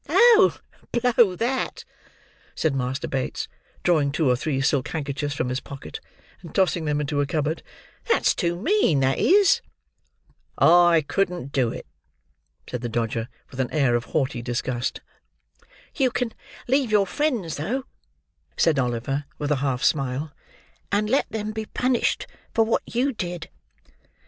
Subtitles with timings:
[0.09, 0.57] "Oh,
[0.91, 1.85] blow that!"
[2.55, 3.47] said Master Bates:
[3.83, 5.99] drawing two or three silk handkerchiefs from his pocket,
[6.41, 7.61] and tossing them into a cupboard,
[8.07, 9.61] "that's too mean; that is."
[10.57, 11.85] "I couldn't do it,"
[12.67, 15.01] said the Dodger, with an air of haughty disgust.
[15.95, 16.33] "You can
[16.67, 17.83] leave your friends, though,"
[18.57, 20.31] said Oliver with a half smile;
[20.91, 22.25] "and let them be punished
[22.55, 23.49] for what you did."